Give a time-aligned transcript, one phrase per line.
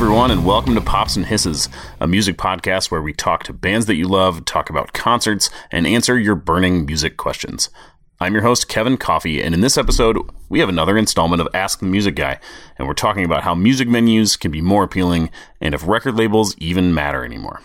[0.00, 1.68] everyone, and welcome to Pops and Hisses,
[2.00, 5.86] a music podcast where we talk to bands that you love, talk about concerts, and
[5.86, 7.68] answer your burning music questions.
[8.18, 10.16] I'm your host, Kevin Coffey, and in this episode,
[10.48, 12.40] we have another installment of Ask the Music Guy,
[12.78, 15.28] and we're talking about how music menus can be more appealing
[15.60, 17.60] and if record labels even matter anymore.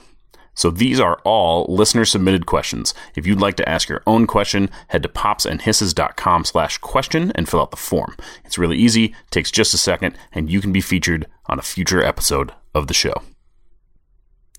[0.55, 2.93] So these are all listener submitted questions.
[3.15, 7.61] If you'd like to ask your own question, head to popsandhisses.com slash question and fill
[7.61, 8.16] out the form.
[8.43, 12.02] It's really easy, takes just a second, and you can be featured on a future
[12.02, 13.21] episode of the show.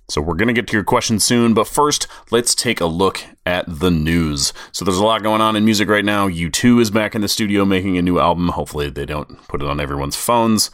[0.08, 3.24] So we're going to get to your questions soon, but first, let's take a look
[3.44, 4.52] at the news.
[4.70, 6.28] So there's a lot going on in music right now.
[6.28, 8.50] U2 is back in the studio making a new album.
[8.50, 10.70] Hopefully they don't put it on everyone's phones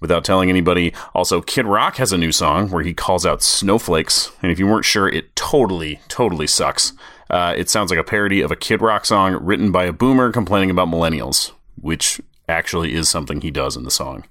[0.00, 0.92] without telling anybody.
[1.14, 4.66] Also, Kid Rock has a new song where he calls out snowflakes, and if you
[4.66, 6.92] weren't sure, it totally, totally sucks.
[7.28, 10.32] Uh, it sounds like a parody of a Kid Rock song written by a boomer
[10.32, 14.26] complaining about millennials, which actually is something he does in the song.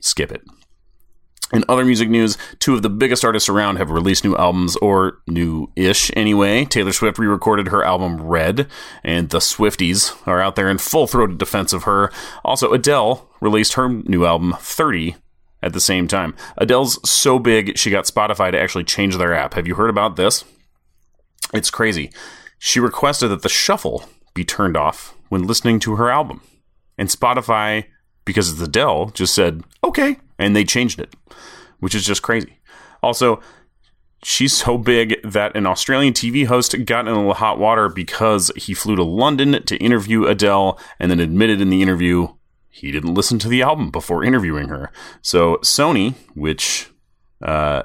[0.00, 0.42] Skip it.
[1.52, 5.18] In other music news, two of the biggest artists around have released new albums, or
[5.28, 6.64] new ish anyway.
[6.64, 8.66] Taylor Swift re recorded her album Red,
[9.04, 12.10] and the Swifties are out there in full throated defense of her.
[12.44, 15.14] Also, Adele released her new album 30
[15.62, 16.34] at the same time.
[16.58, 19.54] Adele's so big, she got Spotify to actually change their app.
[19.54, 20.44] Have you heard about this?
[21.54, 22.10] It's crazy.
[22.58, 26.40] She requested that the shuffle be turned off when listening to her album.
[26.98, 27.86] And Spotify,
[28.24, 31.14] because it's Adele, just said, okay, and they changed it,
[31.80, 32.58] which is just crazy.
[33.02, 33.40] Also,
[34.22, 38.74] she's so big that an Australian TV host got in the hot water because he
[38.74, 42.28] flew to London to interview Adele and then admitted in the interview
[42.68, 44.92] he didn't listen to the album before interviewing her.
[45.22, 46.90] So Sony, which
[47.40, 47.84] uh,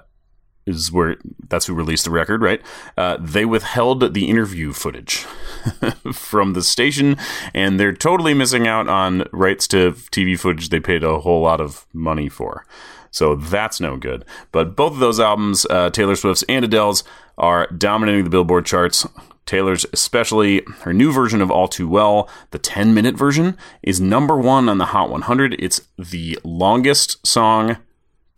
[0.66, 1.16] is where
[1.48, 2.62] that's who released the record, right?
[2.98, 5.26] Uh, they withheld the interview footage
[6.14, 7.17] from the station,
[7.54, 11.62] and they're totally missing out on rights to TV footage they paid a whole lot
[11.62, 12.66] of money for.
[13.12, 14.23] So that's no good.
[14.52, 17.04] But both of those albums, uh, Taylor Swift's and Adele's,
[17.38, 19.05] are dominating the Billboard charts.
[19.45, 24.38] Taylor's, especially her new version of All Too Well, the 10 minute version, is number
[24.38, 25.55] one on the Hot 100.
[25.60, 27.78] It's the longest song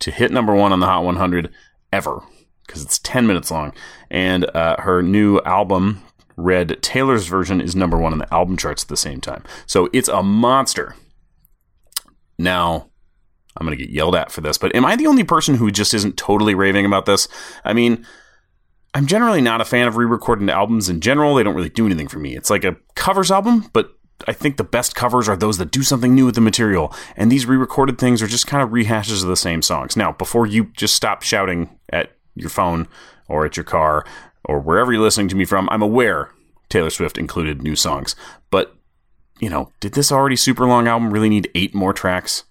[0.00, 1.52] to hit number one on the Hot 100
[1.92, 2.22] ever
[2.66, 3.72] because it's 10 minutes long.
[4.10, 6.02] And uh, her new album,
[6.36, 9.44] Red Taylor's version, is number one on the album charts at the same time.
[9.66, 10.96] So it's a monster.
[12.38, 12.90] Now,
[13.56, 15.70] I'm going to get yelled at for this, but am I the only person who
[15.70, 17.28] just isn't totally raving about this?
[17.64, 18.04] I mean,
[18.94, 21.34] I'm generally not a fan of re recorded albums in general.
[21.34, 22.36] They don't really do anything for me.
[22.36, 23.90] It's like a covers album, but
[24.26, 26.94] I think the best covers are those that do something new with the material.
[27.16, 29.96] And these re recorded things are just kind of rehashes of the same songs.
[29.96, 32.88] Now, before you just stop shouting at your phone
[33.28, 34.04] or at your car
[34.44, 36.30] or wherever you're listening to me from, I'm aware
[36.68, 38.16] Taylor Swift included new songs.
[38.50, 38.74] But,
[39.40, 42.44] you know, did this already super long album really need eight more tracks?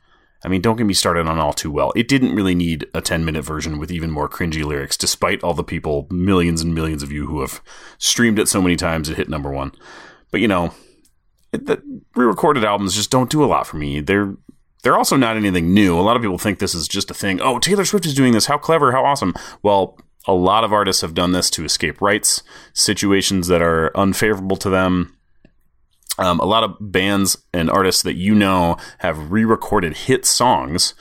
[0.46, 1.94] I mean, don't get me started on All Too Well.
[1.96, 5.54] It didn't really need a 10 minute version with even more cringy lyrics, despite all
[5.54, 7.62] the people, millions and millions of you who have
[7.98, 9.72] streamed it so many times it hit number one.
[10.32, 10.74] But, you know,
[11.52, 11.82] the
[12.16, 14.02] re-recorded albums just don't do a lot for me.
[14.02, 14.36] They're
[14.84, 15.98] they're also not anything new.
[15.98, 17.40] A lot of people think this is just a thing.
[17.42, 18.48] Oh, Taylor Swift is doing this.
[18.48, 19.34] How clever, how awesome.
[19.62, 24.58] Well, a lot of artists have done this to escape rights situations that are unfavorable
[24.58, 25.18] to them.
[26.18, 30.94] Um, a lot of bands and artists that you know have re-recorded hit songs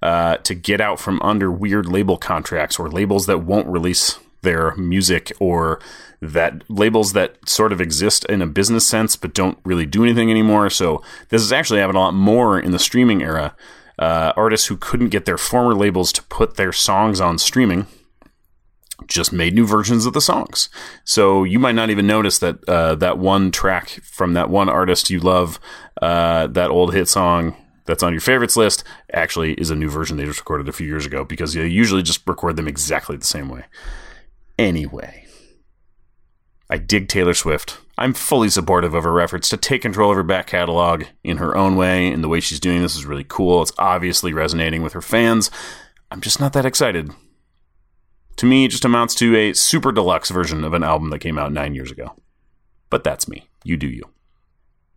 [0.00, 4.74] uh, to get out from under weird label contracts or labels that won't release their
[4.76, 5.80] music or
[6.22, 10.30] that labels that sort of exist in a business sense but don't really do anything
[10.30, 10.70] anymore.
[10.70, 13.54] So this is actually happening a lot more in the streaming era.
[13.98, 17.86] Uh, artists who couldn't get their former labels to put their songs on streaming
[19.06, 20.68] just made new versions of the songs.
[21.04, 25.10] So you might not even notice that uh, that one track from that one artist
[25.10, 25.58] you love,
[26.00, 27.56] uh, that old hit song
[27.86, 30.86] that's on your favorites list, actually is a new version they just recorded a few
[30.86, 33.64] years ago because you usually just record them exactly the same way.
[34.58, 35.26] Anyway,
[36.68, 37.78] I dig Taylor Swift.
[37.98, 41.56] I'm fully supportive of her efforts to take control of her back catalog in her
[41.56, 43.60] own way, and the way she's doing this is really cool.
[43.62, 45.50] It's obviously resonating with her fans.
[46.10, 47.10] I'm just not that excited.
[48.40, 51.38] To me, it just amounts to a super deluxe version of an album that came
[51.38, 52.14] out nine years ago.
[52.88, 53.50] But that's me.
[53.64, 54.02] You do you.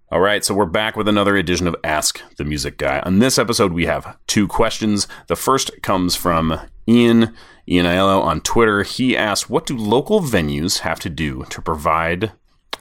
[0.09, 3.01] All right, so we're back with another edition of Ask the Music Guy.
[3.01, 5.09] On this episode, we have two questions.
[5.27, 6.57] The first comes from
[6.87, 7.33] Ian
[7.67, 8.83] Ian Aiello on Twitter.
[8.83, 12.31] He asked, "What do local venues have to do to provide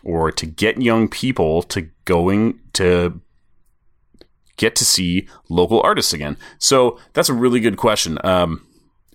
[0.04, 3.20] or to get young people to going to
[4.56, 8.16] get to see local artists again?" So that's a really good question.
[8.22, 8.64] Um,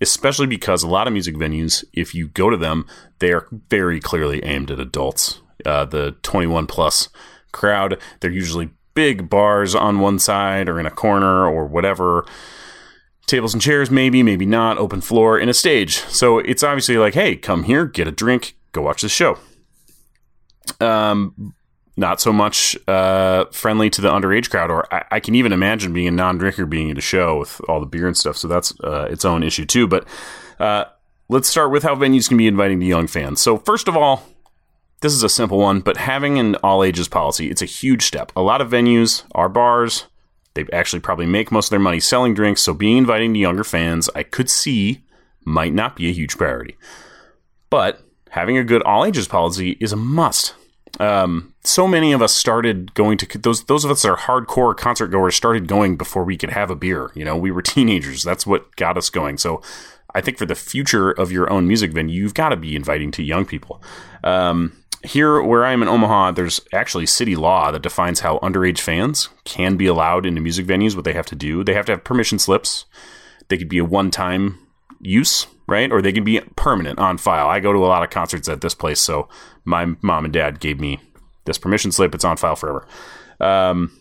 [0.02, 2.86] especially because a lot of music venues, if you go to them,
[3.20, 5.42] they are very clearly aimed at adults.
[5.66, 7.10] Uh, the 21 plus
[7.52, 12.26] crowd, they're usually big bars on one side or in a corner or whatever
[13.28, 15.98] tables and chairs, maybe, maybe not, open floor, and a stage.
[16.06, 19.38] So it's obviously like, hey, come here, get a drink, go watch the show.
[20.80, 21.54] Um,
[21.98, 25.94] not so much uh, friendly to the underage crowd, or I, I can even imagine
[25.94, 28.38] being a non-drinker being at a show with all the beer and stuff.
[28.38, 29.88] So that's uh, its own issue too.
[29.88, 30.08] But
[30.60, 30.86] uh,
[31.28, 33.42] let's start with how venues can be inviting to young fans.
[33.42, 34.24] So first of all,
[35.02, 38.32] this is a simple one, but having an all ages policy, it's a huge step.
[38.36, 40.06] A lot of venues are bars.
[40.54, 43.64] They actually probably make most of their money selling drinks, so being inviting to younger
[43.64, 45.04] fans, I could see
[45.46, 46.78] might not be a huge priority.
[47.70, 48.02] But
[48.32, 50.56] having a good all ages policy is a must.
[51.00, 54.75] Um, so many of us started going to those those of us that are hardcore
[54.75, 57.12] concert goers started going before we could have a beer.
[57.13, 58.24] You know, we were teenagers.
[58.24, 59.38] That's what got us going.
[59.38, 59.62] So
[60.16, 63.12] I think for the future of your own music venue, you've got to be inviting
[63.12, 63.81] to young people.
[64.24, 68.80] Um, here, where I am in Omaha, there's actually city law that defines how underage
[68.80, 71.63] fans can be allowed into music venues, what they have to do.
[71.63, 72.86] They have to have permission slips.
[73.50, 74.67] They could be a one time
[75.02, 75.92] use, right?
[75.92, 77.48] Or they can be permanent on file.
[77.48, 79.30] I go to a lot of concerts at this place, so
[79.66, 81.00] my mom and dad gave me
[81.46, 82.16] this permission slip.
[82.16, 82.88] It's on file forever.
[83.40, 83.92] Um,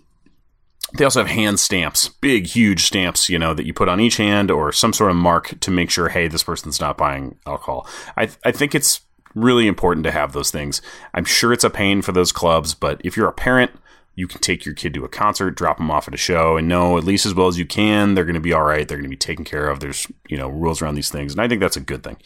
[0.97, 4.17] they also have hand stamps, big, huge stamps, you know, that you put on each
[4.17, 7.89] hand or some sort of mark to make sure, hey, this person's not buying alcohol.
[8.17, 9.01] I, I think it's
[9.35, 10.81] really important to have those things.
[11.13, 13.73] I'm sure it's a pain for those clubs, but if you're a parent,
[14.17, 16.67] you can take your kid to a concert, drop them off at a show, and
[16.67, 18.89] know at least as well as you can they're going to be all right.
[18.89, 19.79] They're going to be taken care of.
[19.79, 22.17] There's you know rules around these things, and I think that's a good thing.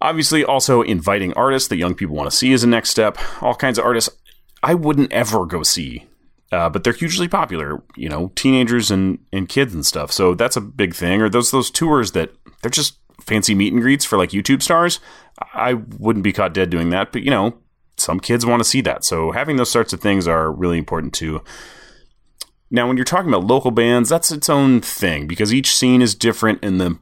[0.00, 3.18] Obviously, also inviting artists that young people want to see is a next step.
[3.42, 4.10] All kinds of artists
[4.62, 6.06] I wouldn't ever go see,
[6.52, 7.82] uh, but they're hugely popular.
[7.96, 10.12] You know, teenagers and and kids and stuff.
[10.12, 11.20] So that's a big thing.
[11.20, 12.30] Or those those tours that
[12.62, 15.00] they're just fancy meet and greets for like YouTube stars.
[15.52, 17.58] I wouldn't be caught dead doing that, but you know,
[18.04, 19.04] some kids want to see that.
[19.04, 21.42] So having those sorts of things are really important too.
[22.70, 26.14] Now, when you're talking about local bands, that's its own thing because each scene is
[26.14, 26.98] different, and the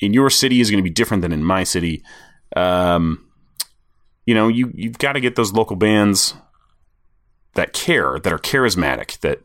[0.00, 2.02] in your city is going to be different than in my city.
[2.56, 3.26] Um,
[4.24, 6.34] you know, you you've got to get those local bands
[7.54, 9.40] that care, that are charismatic, that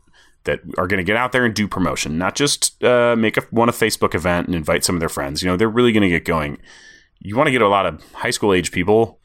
[0.46, 3.42] that are going to get out there and do promotion, not just uh, make a
[3.50, 5.42] one a Facebook event and invite some of their friends.
[5.42, 6.58] You know, they're really going to get going.
[7.20, 9.20] You want to get a lot of high school age people,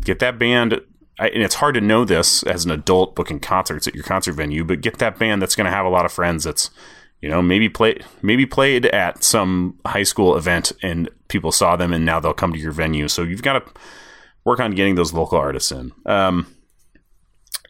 [0.00, 0.80] get that band.
[1.18, 4.64] And it's hard to know this as an adult booking concerts at your concert venue,
[4.64, 6.44] but get that band that's going to have a lot of friends.
[6.44, 6.70] That's
[7.20, 11.92] you know maybe play maybe played at some high school event and people saw them
[11.92, 13.08] and now they'll come to your venue.
[13.08, 13.72] So you've got to
[14.44, 15.92] work on getting those local artists in.
[16.04, 16.46] Um,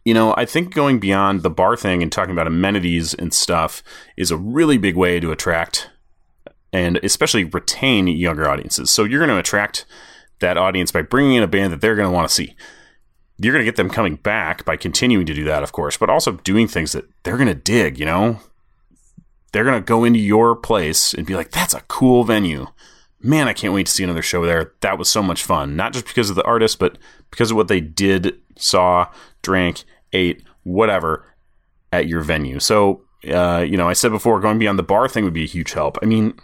[0.04, 3.82] you know, I think going beyond the bar thing and talking about amenities and stuff
[4.16, 5.90] is a really big way to attract
[6.72, 8.90] and especially retain younger audiences.
[8.90, 9.86] So you're going to attract
[10.40, 12.54] that audience by bringing in a band that they're going to want to see.
[13.38, 16.10] You're going to get them coming back by continuing to do that, of course, but
[16.10, 18.40] also doing things that they're going to dig, you know?
[19.52, 22.68] They're going to go into your place and be like, that's a cool venue.
[23.20, 24.72] Man, I can't wait to see another show there.
[24.80, 25.76] That was so much fun.
[25.76, 26.98] Not just because of the artist, but
[27.30, 29.08] because of what they did, saw,
[29.42, 31.34] drank, ate, whatever
[31.92, 32.60] at your venue.
[32.60, 35.48] So, uh, you know, I said before, going beyond the bar thing would be a
[35.48, 35.98] huge help.
[36.02, 36.34] I mean,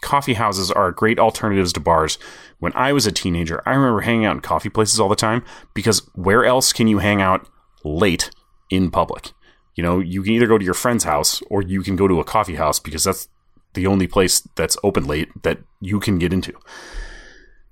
[0.00, 2.18] coffee houses are great alternatives to bars.
[2.58, 5.44] When I was a teenager, I remember hanging out in coffee places all the time
[5.74, 7.48] because where else can you hang out
[7.84, 8.30] late
[8.70, 9.32] in public?
[9.74, 12.20] You know, you can either go to your friend's house or you can go to
[12.20, 13.28] a coffee house because that's
[13.74, 16.52] the only place that's open late that you can get into.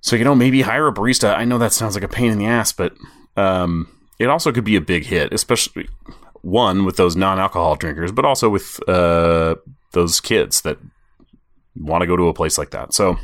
[0.00, 1.34] So, you know, maybe hire a barista.
[1.34, 2.94] I know that sounds like a pain in the ass, but
[3.38, 3.88] um,
[4.18, 5.88] it also could be a big hit, especially
[6.42, 9.54] one with those non-alcohol drinkers, but also with uh,
[9.92, 10.76] those kids that
[11.76, 12.94] want to go to a place like that.
[12.94, 13.18] So,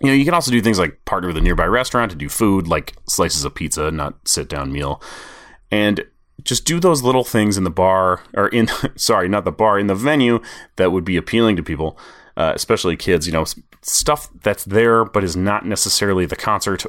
[0.00, 2.28] you know, you can also do things like partner with a nearby restaurant to do
[2.28, 5.02] food, like slices of pizza, not sit-down meal,
[5.70, 6.04] and
[6.42, 9.86] just do those little things in the bar or in sorry, not the bar, in
[9.86, 10.40] the venue
[10.76, 11.98] that would be appealing to people,
[12.36, 13.26] uh, especially kids.
[13.26, 13.44] You know,
[13.82, 16.84] stuff that's there but is not necessarily the concert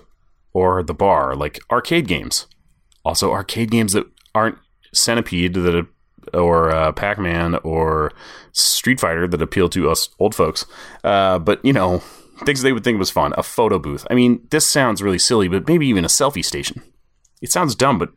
[0.53, 2.47] or the bar, like arcade games
[3.07, 4.57] also, arcade games that aren't
[4.93, 5.87] Centipede that
[6.34, 8.12] or uh, Pac Man or
[8.51, 10.65] Street Fighter that appeal to us old folks.
[11.03, 12.00] Uh, but you know,
[12.46, 13.34] things they would think was fun.
[13.38, 14.05] A photo booth.
[14.10, 16.81] I mean, this sounds really silly, but maybe even a selfie station.
[17.41, 18.10] It sounds dumb, but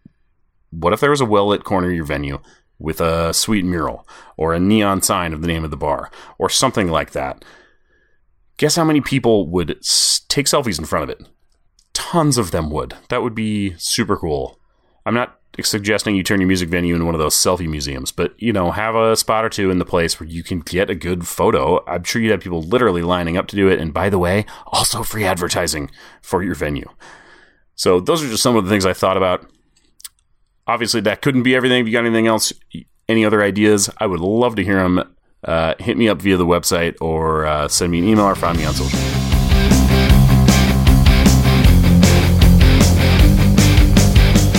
[0.71, 2.39] what if there was a well lit corner of your venue
[2.79, 6.49] with a sweet mural or a neon sign of the name of the bar or
[6.49, 7.45] something like that?
[8.57, 9.81] Guess how many people would
[10.29, 11.27] take selfies in front of it?
[11.93, 12.95] Tons of them would.
[13.09, 14.59] That would be super cool.
[15.07, 18.35] I'm not suggesting you turn your music venue into one of those selfie museums, but
[18.39, 20.95] you know, have a spot or two in the place where you can get a
[20.95, 21.85] good photo.
[21.87, 23.81] I'm sure you'd have people literally lining up to do it.
[23.81, 25.91] And by the way, also free advertising
[26.23, 26.89] for your venue.
[27.75, 29.47] So those are just some of the things I thought about.
[30.67, 31.81] Obviously, that couldn't be everything.
[31.81, 32.53] If you got anything else,
[33.09, 35.15] any other ideas, I would love to hear them.
[35.45, 38.59] uh, hit me up via the website or uh, send me an email or find
[38.59, 39.20] me on social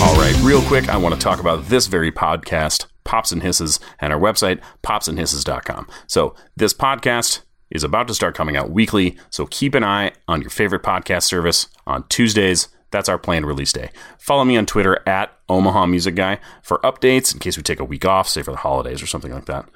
[0.01, 3.79] All right, real quick, I want to talk about this very podcast, Pops and Hisses,
[3.99, 5.87] and our website, popsandhisses.com.
[6.07, 10.41] So, this podcast is about to start coming out weekly, so keep an eye on
[10.41, 12.67] your favorite podcast service on Tuesdays.
[12.89, 13.91] That's our planned release day.
[14.17, 17.85] Follow me on Twitter at Omaha Music Guy for updates in case we take a
[17.85, 19.69] week off, say for the holidays or something like that.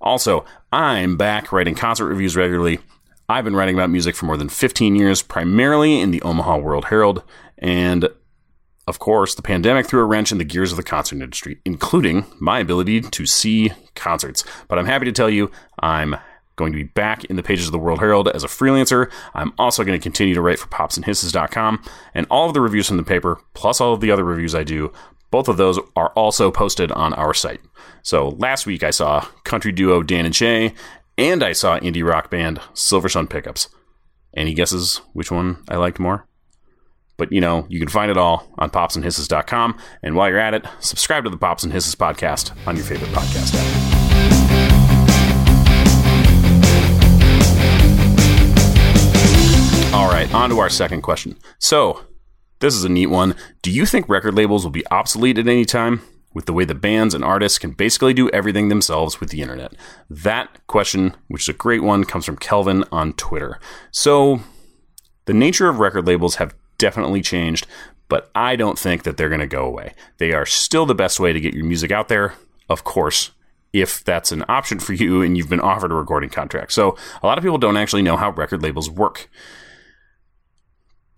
[0.00, 2.78] Also, I'm back writing concert reviews regularly.
[3.28, 6.86] I've been writing about music for more than 15 years, primarily in the Omaha World
[6.86, 7.24] Herald,
[7.58, 8.08] and
[8.86, 12.26] of course, the pandemic threw a wrench in the gears of the concert industry, including
[12.40, 14.44] my ability to see concerts.
[14.68, 16.16] But I'm happy to tell you, I'm
[16.56, 19.10] going to be back in the pages of the World Herald as a freelancer.
[19.34, 21.82] I'm also going to continue to write for popsandhisses.com,
[22.14, 24.64] and all of the reviews from the paper, plus all of the other reviews I
[24.64, 24.92] do,
[25.30, 27.60] both of those are also posted on our site.
[28.02, 30.74] So last week I saw country duo Dan and Shay,
[31.16, 33.68] and I saw indie rock band Silversun Pickups.
[34.36, 36.26] Any guesses which one I liked more?
[37.16, 39.78] But you know, you can find it all on popsandhisses.com.
[40.02, 43.10] And while you're at it, subscribe to the Pops and Hisses podcast on your favorite
[43.10, 44.02] podcast app.
[49.94, 51.36] All right, on to our second question.
[51.58, 52.00] So,
[52.60, 53.34] this is a neat one.
[53.60, 56.00] Do you think record labels will be obsolete at any time?
[56.32, 59.74] With the way the bands and artists can basically do everything themselves with the internet?
[60.08, 63.60] That question, which is a great one, comes from Kelvin on Twitter.
[63.90, 64.40] So,
[65.26, 67.68] the nature of record labels have definitely changed,
[68.08, 69.94] but I don't think that they're going to go away.
[70.18, 72.34] They are still the best way to get your music out there,
[72.68, 73.30] of course,
[73.72, 76.72] if that's an option for you and you've been offered a recording contract.
[76.72, 79.30] So, a lot of people don't actually know how record labels work.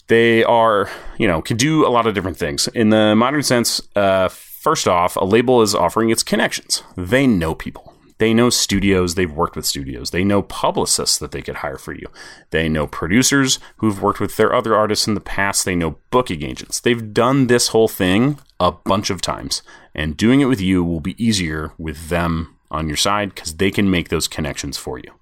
[0.08, 2.68] They are, you know, can do a lot of different things.
[2.68, 6.82] In the modern sense, uh, first off, a label is offering its connections.
[6.94, 7.93] They know people.
[8.18, 9.14] They know studios.
[9.14, 10.10] They've worked with studios.
[10.10, 12.06] They know publicists that they could hire for you.
[12.50, 15.64] They know producers who've worked with their other artists in the past.
[15.64, 16.80] They know booking agents.
[16.80, 19.62] They've done this whole thing a bunch of times.
[19.94, 23.70] And doing it with you will be easier with them on your side because they
[23.70, 25.12] can make those connections for you.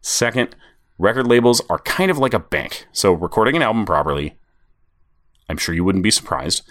[0.00, 0.56] Second,
[0.98, 2.86] record labels are kind of like a bank.
[2.92, 4.36] So, recording an album properly,
[5.48, 6.62] I'm sure you wouldn't be surprised.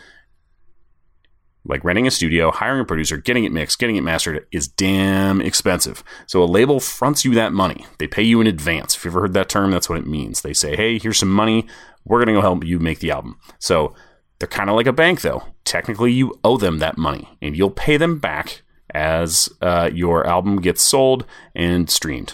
[1.64, 5.42] Like renting a studio, hiring a producer, getting it mixed, getting it mastered is damn
[5.42, 6.04] expensive.
[6.26, 7.86] So, a label fronts you that money.
[8.00, 8.96] They pay you in advance.
[8.96, 10.42] If you've ever heard that term, that's what it means.
[10.42, 11.68] They say, hey, here's some money.
[12.04, 13.38] We're going to go help you make the album.
[13.60, 13.94] So,
[14.40, 15.44] they're kind of like a bank, though.
[15.64, 18.64] Technically, you owe them that money, and you'll pay them back
[18.94, 22.34] as uh, your album gets sold and streamed.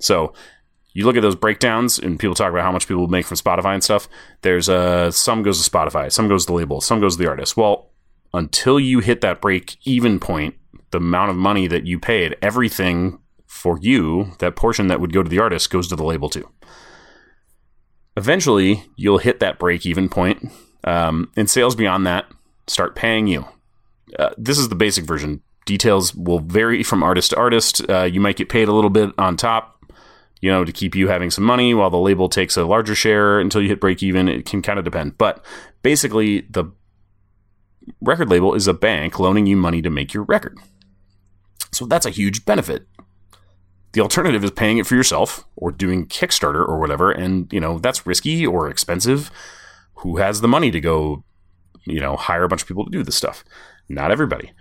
[0.00, 0.34] So,
[0.96, 3.74] you look at those breakdowns and people talk about how much people make from Spotify
[3.74, 4.08] and stuff.
[4.40, 7.28] There's uh, some goes to Spotify, some goes to the label, some goes to the
[7.28, 7.54] artist.
[7.54, 7.90] Well,
[8.32, 10.54] until you hit that break even point,
[10.90, 15.22] the amount of money that you paid, everything for you, that portion that would go
[15.22, 16.48] to the artist goes to the label too.
[18.16, 20.50] Eventually, you'll hit that break even point,
[20.84, 22.26] um, and sales beyond that
[22.66, 23.46] start paying you.
[24.18, 25.42] Uh, this is the basic version.
[25.64, 27.82] Details will vary from artist to artist.
[27.88, 29.84] Uh, you might get paid a little bit on top,
[30.40, 33.40] you know, to keep you having some money while the label takes a larger share
[33.40, 34.28] until you hit break even.
[34.28, 35.18] It can kind of depend.
[35.18, 35.44] But
[35.82, 36.66] basically, the
[38.00, 40.58] record label is a bank loaning you money to make your record.
[41.72, 42.86] So that's a huge benefit.
[43.92, 47.10] The alternative is paying it for yourself or doing Kickstarter or whatever.
[47.10, 49.30] And, you know, that's risky or expensive.
[49.96, 51.24] Who has the money to go,
[51.84, 53.44] you know, hire a bunch of people to do this stuff?
[53.88, 54.52] Not everybody.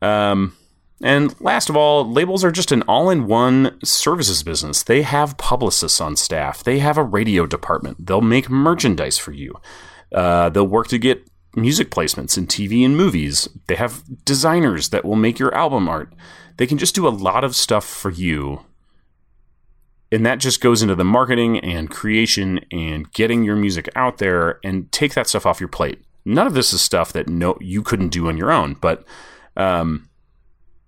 [0.00, 0.56] Um,
[1.02, 4.82] and last of all, labels are just an all in one services business.
[4.82, 9.54] They have publicists on staff, they have a radio department, they'll make merchandise for you,
[10.14, 15.04] uh, they'll work to get music placements in TV and movies, they have designers that
[15.04, 16.12] will make your album art.
[16.56, 18.64] They can just do a lot of stuff for you.
[20.12, 24.60] And that just goes into the marketing and creation and getting your music out there
[24.62, 26.02] and take that stuff off your plate.
[26.24, 29.04] None of this is stuff that no you couldn't do on your own, but
[29.56, 30.08] um,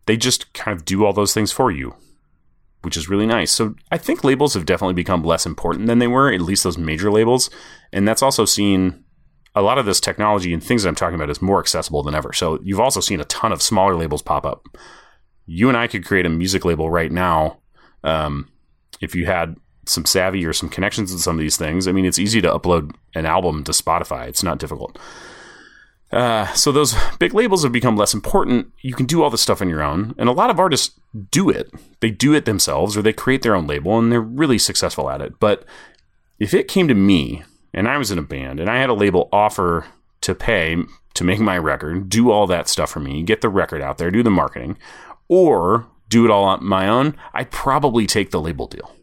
[0.06, 1.94] they just kind of do all those things for you,
[2.82, 3.50] which is really nice.
[3.50, 6.78] So I think labels have definitely become less important than they were, at least those
[6.78, 7.50] major labels.
[7.92, 9.04] And that's also seen
[9.56, 12.14] a lot of this technology and things that I'm talking about is more accessible than
[12.14, 12.32] ever.
[12.32, 14.66] So you've also seen a ton of smaller labels pop up.
[15.46, 17.58] You and I could create a music label right now
[18.04, 18.50] um,
[19.00, 21.88] if you had some savvy or some connections in some of these things.
[21.88, 24.28] I mean, it's easy to upload an album to Spotify.
[24.28, 24.98] It's not difficult.
[26.12, 28.72] Uh, so those big labels have become less important.
[28.82, 30.98] You can do all this stuff on your own, and a lot of artists
[31.30, 31.70] do it.
[32.00, 35.20] They do it themselves, or they create their own label, and they're really successful at
[35.20, 35.40] it.
[35.40, 35.64] But
[36.38, 37.42] if it came to me,
[37.76, 39.86] and I was in a band, and I had a label offer
[40.22, 40.76] to pay
[41.14, 44.10] to make my record, do all that stuff for me, get the record out there,
[44.10, 44.76] do the marketing,
[45.28, 48.94] or do it all on my own, I'd probably take the label deal.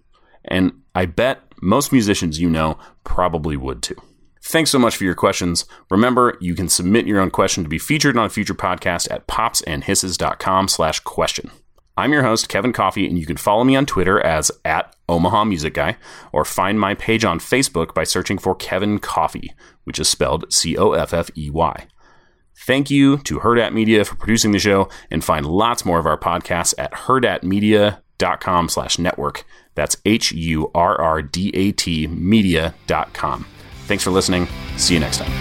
[0.45, 3.95] And I bet most musicians you know probably would too.
[4.41, 5.65] Thanks so much for your questions.
[5.89, 9.25] Remember, you can submit your own question to be featured on a future podcast at
[9.27, 11.49] popsandhisses.com slash question.
[11.95, 15.45] I'm your host, Kevin Coffey, and you can follow me on Twitter as at Omaha
[15.45, 15.97] Music Guy,
[16.31, 21.87] or find my page on Facebook by searching for Kevin Coffey, which is spelled C-O-F-F-E-Y.
[22.65, 26.17] Thank you to Hurrdat Media for producing the show, and find lots more of our
[26.17, 29.45] podcasts at hurrdatmedia.com slash network.
[29.75, 30.47] That's H-U-R-R-D-A-T
[32.07, 33.45] media.com.
[33.85, 34.47] Thanks for listening.
[34.77, 35.31] See you next time.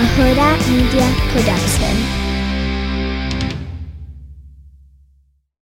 [0.00, 2.27] A Hurrdat Media Production.